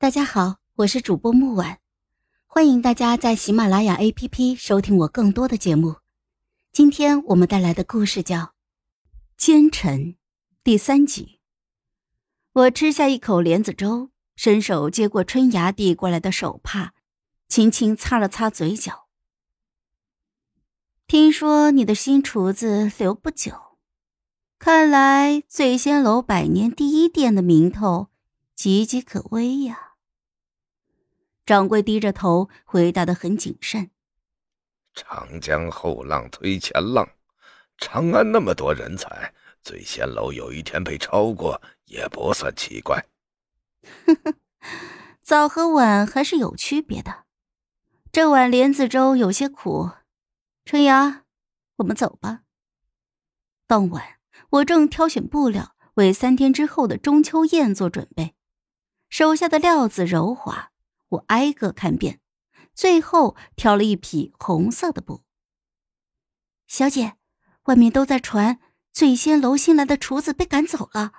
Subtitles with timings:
[0.00, 1.76] 大家好，我是主播木婉，
[2.46, 5.96] 欢迎大家在喜马拉雅 APP 收听我更多的节目。
[6.72, 8.38] 今天我们带来的故事叫
[9.36, 10.00] 《奸臣》
[10.64, 11.40] 第三集。
[12.54, 16.94] 我吃下一口莲子粥，伸手接过春芽递过来的手帕，
[17.46, 19.06] 轻轻擦了擦嘴角。
[21.06, 23.76] 听说你的新厨子留不久，
[24.58, 28.08] 看来醉仙楼百年第一店的名头
[28.56, 29.88] 岌岌可危呀。
[31.50, 33.90] 掌柜低着头回答的很谨慎
[34.94, 37.10] ：“长江后浪推前浪，
[37.76, 43.04] 长安那么多人才，醉仙楼有一天被超过也不算奇怪。
[45.22, 47.24] ”早和晚还是有区别的。
[48.12, 49.90] 这碗莲子粥有些苦，
[50.64, 51.24] 春芽，
[51.78, 52.42] 我们走吧。
[53.66, 54.20] 当晚，
[54.50, 58.36] 我正挑选布料，为三天之后的中秋宴做准备，
[59.08, 60.69] 手下的料子柔滑。
[61.10, 62.20] 我挨个看遍，
[62.74, 65.22] 最后挑了一匹红色的布。
[66.66, 67.16] 小姐，
[67.64, 68.58] 外面都在传
[68.92, 71.12] 醉仙楼新来的厨子被赶走了，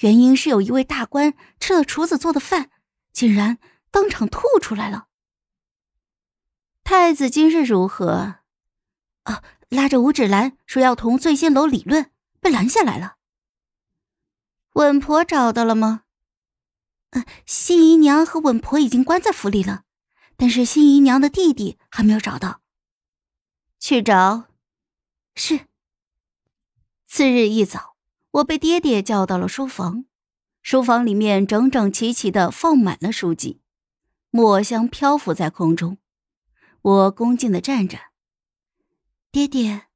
[0.00, 2.70] 原因是有一位大官吃了厨子做的饭，
[3.12, 3.58] 竟然
[3.90, 5.08] 当场吐出来了。
[6.84, 8.40] 太子今日如何？
[9.24, 13.16] 啊，拉着吴芷兰说要同醉仙楼理论，被拦下来了。
[14.74, 16.02] 稳婆找到了吗？
[17.10, 19.84] 呃，新姨娘和稳婆已经关在府里了，
[20.36, 22.60] 但是新姨娘的弟弟还没有找到。
[23.78, 24.44] 去找。
[25.34, 25.66] 是。
[27.06, 27.96] 次日一早，
[28.30, 30.04] 我被爹爹叫到了书房，
[30.62, 33.60] 书房里面整整齐齐的放满了书籍，
[34.30, 35.98] 墨香漂浮在空中。
[36.82, 37.98] 我恭敬的站着。
[39.32, 39.86] 爹爹。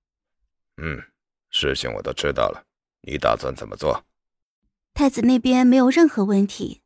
[0.77, 1.03] 嗯，
[1.51, 2.67] 事情我都知道了，
[3.03, 4.05] 你打算怎么做？
[4.93, 6.83] 太子那边没有任何问题。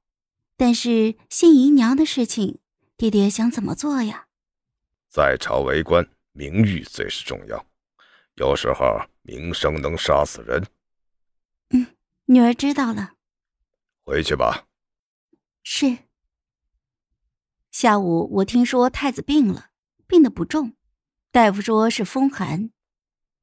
[0.59, 2.59] 但是新姨娘的事情，
[2.97, 4.27] 爹爹想怎么做呀？
[5.09, 7.65] 在朝为官，名誉最是重要，
[8.35, 10.67] 有时候名声能杀死人。
[11.71, 11.87] 嗯，
[12.25, 13.13] 女儿知道了。
[14.05, 14.67] 回去吧。
[15.63, 15.99] 是。
[17.71, 19.71] 下午我听说太子病了，
[20.09, 20.75] 病得不重，
[21.31, 22.71] 大夫说是风寒。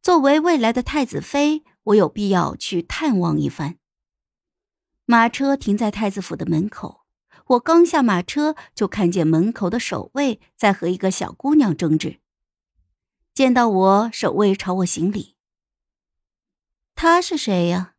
[0.02, 3.80] 作为未来的太子妃，我有必要去探望一番。
[5.06, 7.05] 马车停在太子府的门口。
[7.48, 12.20] 我刚下马车，就看见门口的守卫在和一个小姑娘争执。
[13.36, 15.36] 见到我，守卫朝我行礼。
[16.96, 17.94] 他是谁呀？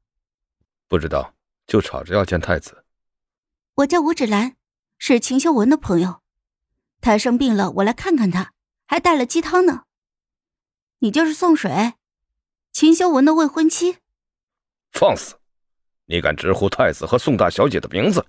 [0.89, 1.34] 不知道，
[1.67, 2.84] 就吵着要见太子。
[3.77, 4.57] 我叫吴芷兰，
[4.99, 6.23] 是秦修文的朋友。
[7.01, 8.53] 他生病了，我来看看他，
[8.87, 9.84] 还带了鸡汤呢。
[11.01, 11.95] 你就是宋水，
[12.73, 13.99] 秦修文的未婚妻。
[14.91, 15.37] 放肆！
[16.07, 18.27] 你敢直呼太子和宋大小姐的名字？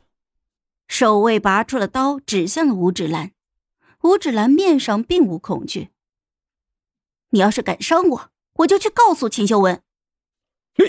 [0.88, 3.34] 守卫拔出了刀，指向了吴芷兰。
[4.03, 5.90] 吴芷兰面上并无恐惧。
[7.30, 9.81] 你要是敢伤我，我就去告诉秦修文。
[10.78, 10.86] 你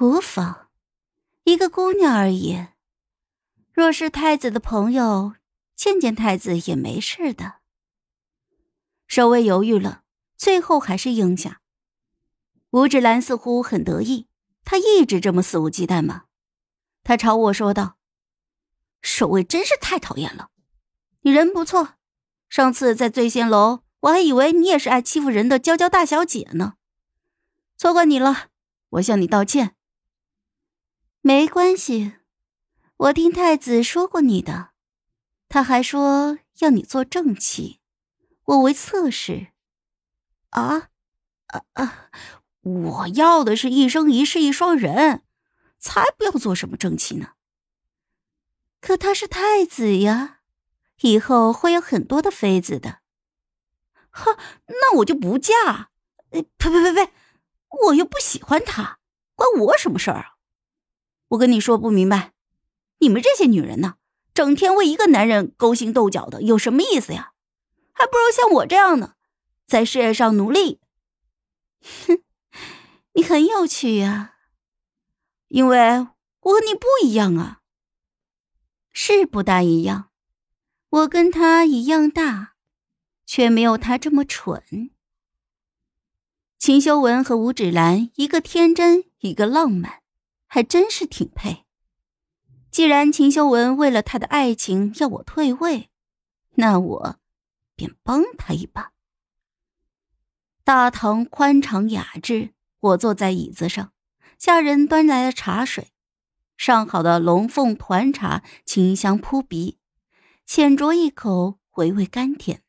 [0.00, 0.68] 无妨，
[1.44, 2.66] 一个姑娘而已。
[3.72, 5.34] 若是太子的朋友，
[5.76, 7.58] 见见太子也没事的。
[9.06, 10.02] 守卫犹豫了，
[10.36, 11.60] 最后还是应下。
[12.70, 14.28] 吴芷兰似乎很得意，
[14.64, 16.24] 她一直这么肆无忌惮吗？
[17.04, 17.97] 她朝我说道。
[19.00, 20.50] 守卫真是太讨厌了，
[21.22, 21.94] 你人不错。
[22.48, 26.74] 上次在醉仙楼，我还以为你也是爱欺负人的娇娇大小姐呢。
[27.76, 28.48] 错怪你了，
[28.90, 29.76] 我向你道歉。
[31.20, 32.14] 没关系，
[32.96, 34.70] 我听太子说过你的，
[35.48, 37.80] 他还说要你做正妻，
[38.44, 39.48] 我为侧室。
[40.50, 40.88] 啊，
[41.48, 42.10] 啊啊！
[42.62, 45.22] 我要的是一生一世一双人，
[45.78, 47.32] 才不要做什么正妻呢。
[48.80, 50.40] 可他是太子呀，
[51.00, 53.00] 以后会有很多的妃子的。
[54.10, 55.90] 哈，那我就不嫁。
[56.30, 57.12] 呸呸呸呸！
[57.84, 58.98] 我又不喜欢他，
[59.34, 60.36] 关我什么事儿啊？
[61.28, 62.32] 我跟你说不明白，
[62.98, 63.96] 你们这些女人呢，
[64.34, 67.32] 整天为一个男人勾心斗角的，有什么意思呀？
[67.92, 69.14] 还不如像我这样呢，
[69.66, 70.80] 在事业上努力。
[72.06, 72.22] 哼，
[73.12, 74.34] 你很有趣呀，
[75.48, 76.06] 因为
[76.40, 77.57] 我和你不一样啊。
[79.00, 80.10] 是不大一样，
[80.88, 82.54] 我跟他一样大，
[83.24, 84.90] 却没有他这么蠢。
[86.58, 90.02] 秦修文和吴芷兰，一个天真，一个浪漫，
[90.48, 91.64] 还真是挺配。
[92.72, 95.90] 既然秦修文为了他的爱情要我退位，
[96.56, 97.20] 那我
[97.76, 98.90] 便帮他一把。
[100.64, 103.92] 大堂宽敞雅致，我坐在椅子上，
[104.40, 105.92] 下人端来了茶水。
[106.58, 109.78] 上好的龙凤团茶清香扑鼻，
[110.44, 112.62] 浅酌一口，回味甘甜。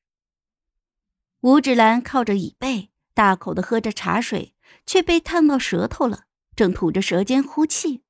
[1.41, 4.53] 吴芷兰靠着椅背，大口的喝着茶水，
[4.85, 6.25] 却被烫到舌头了，
[6.55, 8.03] 正吐着舌尖呼气。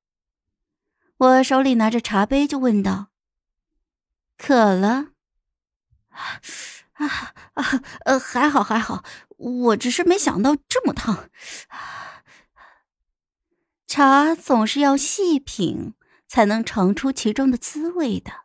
[1.16, 3.08] 我手里拿着茶杯，就问道
[4.36, 5.12] ：“渴了？”
[6.12, 6.40] 啊
[6.92, 7.82] 啊啊！
[8.04, 9.02] 呃，还好还好，
[9.38, 11.30] 我只是没想到这么烫。
[11.68, 12.09] 啊
[13.90, 15.94] 茶总是要细品，
[16.28, 18.44] 才能尝出其中的滋味的。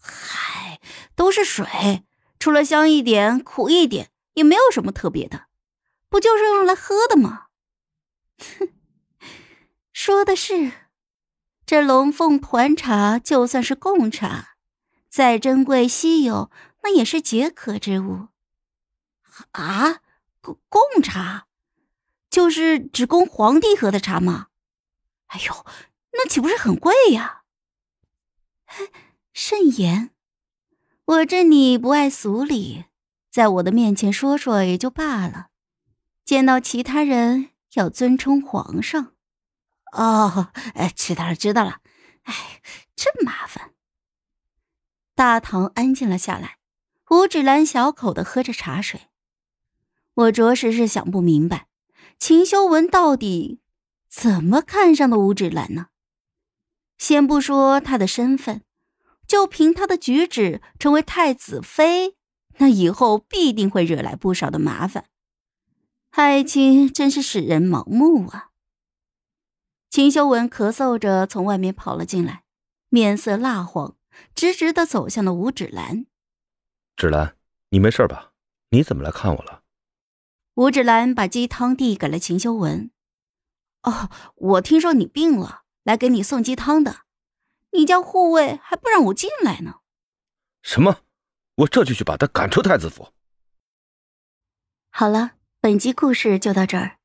[0.00, 0.80] 嗨，
[1.14, 2.06] 都是水，
[2.38, 5.48] 除了香一点、苦一点，也没有什么特别的，
[6.08, 7.48] 不就是用来喝的吗？
[8.38, 8.70] 哼，
[9.92, 10.72] 说的是。
[11.66, 14.56] 这龙凤团茶就算是贡茶，
[15.06, 16.50] 再珍贵稀有，
[16.82, 18.28] 那也是解渴之物。
[19.50, 20.00] 啊，
[20.40, 21.45] 贡贡茶，
[22.36, 24.48] 就是只供皇帝喝的茶吗？
[25.28, 25.64] 哎呦，
[26.12, 27.44] 那岂不是很贵呀？
[29.32, 30.10] 慎言，
[31.06, 32.84] 我这你不爱俗礼，
[33.30, 35.46] 在我的面前说说也就罢了，
[36.26, 39.14] 见到其他人要尊称皇上。
[39.92, 41.80] 哦，哎，知道了，知道了。
[42.24, 42.60] 哎，
[42.94, 43.72] 真麻烦。
[45.14, 46.58] 大堂安静了下来，
[47.08, 49.08] 吴芷兰小口的喝着茶水。
[50.12, 51.65] 我着实是想不明白，
[52.18, 53.60] 秦修文到底
[54.08, 55.88] 怎么看上的吴芷兰呢？
[56.98, 58.62] 先不说她的身份，
[59.26, 62.16] 就凭她的举止，成为太子妃，
[62.56, 65.04] 那以后必定会惹来不少的麻烦。
[66.10, 68.50] 爱情真是使人盲目啊！
[69.90, 72.44] 秦修文咳嗽着从外面跑了进来，
[72.88, 73.96] 面色蜡黄，
[74.34, 76.06] 直直的走向了吴芷兰。
[76.96, 77.36] 芷兰，
[77.68, 78.32] 你没事吧？
[78.70, 79.62] 你怎么来看我了？
[80.56, 82.90] 吴芷兰把鸡汤递给了秦修文。
[83.82, 87.00] 哦，我听说你病了，来给你送鸡汤的。
[87.72, 89.80] 你家护卫还不让我进来呢。
[90.62, 91.02] 什么？
[91.56, 93.08] 我这就去把他赶出太子府。
[94.88, 96.96] 好了，本集故事就到这儿，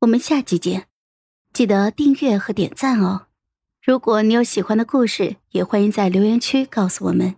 [0.00, 0.88] 我们下集见。
[1.52, 3.28] 记得订阅和点赞哦！
[3.80, 7.36] 如果你有喜欢的故事，也欢迎在留言区告诉我们。